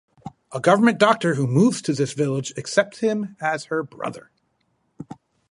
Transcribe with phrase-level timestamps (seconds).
[0.51, 4.31] A government doctor who moves to this village accepts him as her brother.